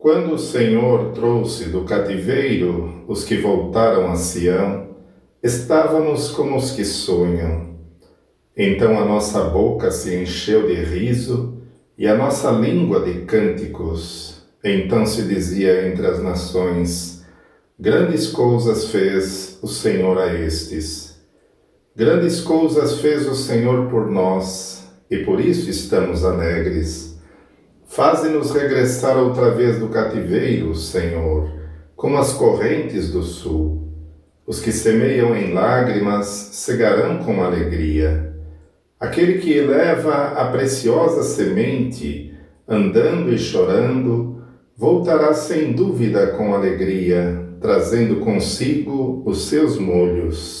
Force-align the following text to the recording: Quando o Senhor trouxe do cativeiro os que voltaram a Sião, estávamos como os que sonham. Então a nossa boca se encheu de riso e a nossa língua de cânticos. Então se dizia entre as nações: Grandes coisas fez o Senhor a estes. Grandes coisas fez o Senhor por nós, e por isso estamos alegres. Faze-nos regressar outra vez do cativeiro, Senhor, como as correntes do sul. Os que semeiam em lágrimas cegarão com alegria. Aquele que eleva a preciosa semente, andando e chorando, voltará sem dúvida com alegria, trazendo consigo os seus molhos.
Quando 0.00 0.32
o 0.32 0.38
Senhor 0.38 1.12
trouxe 1.12 1.64
do 1.64 1.84
cativeiro 1.84 3.04
os 3.06 3.22
que 3.22 3.36
voltaram 3.36 4.10
a 4.10 4.16
Sião, 4.16 4.96
estávamos 5.42 6.30
como 6.30 6.56
os 6.56 6.70
que 6.70 6.86
sonham. 6.86 7.76
Então 8.56 8.98
a 8.98 9.04
nossa 9.04 9.44
boca 9.44 9.90
se 9.90 10.16
encheu 10.16 10.66
de 10.66 10.72
riso 10.72 11.58
e 11.98 12.08
a 12.08 12.16
nossa 12.16 12.50
língua 12.50 13.00
de 13.00 13.26
cânticos. 13.26 14.42
Então 14.64 15.04
se 15.04 15.24
dizia 15.24 15.86
entre 15.86 16.06
as 16.06 16.22
nações: 16.22 17.22
Grandes 17.78 18.28
coisas 18.28 18.86
fez 18.86 19.58
o 19.60 19.68
Senhor 19.68 20.16
a 20.16 20.32
estes. 20.32 21.20
Grandes 21.94 22.40
coisas 22.40 23.02
fez 23.02 23.28
o 23.28 23.34
Senhor 23.34 23.90
por 23.90 24.10
nós, 24.10 24.82
e 25.10 25.18
por 25.18 25.42
isso 25.42 25.68
estamos 25.68 26.24
alegres. 26.24 27.19
Faze-nos 27.90 28.52
regressar 28.52 29.18
outra 29.18 29.50
vez 29.50 29.80
do 29.80 29.88
cativeiro, 29.88 30.76
Senhor, 30.76 31.50
como 31.96 32.18
as 32.18 32.32
correntes 32.32 33.10
do 33.10 33.24
sul. 33.24 33.88
Os 34.46 34.60
que 34.60 34.70
semeiam 34.70 35.34
em 35.36 35.52
lágrimas 35.52 36.26
cegarão 36.52 37.18
com 37.18 37.42
alegria. 37.42 38.32
Aquele 38.98 39.38
que 39.38 39.52
eleva 39.52 40.28
a 40.36 40.52
preciosa 40.52 41.24
semente, 41.24 42.32
andando 42.68 43.32
e 43.32 43.38
chorando, 43.38 44.40
voltará 44.76 45.34
sem 45.34 45.72
dúvida 45.72 46.28
com 46.28 46.54
alegria, 46.54 47.44
trazendo 47.60 48.20
consigo 48.20 49.20
os 49.26 49.48
seus 49.48 49.76
molhos. 49.76 50.60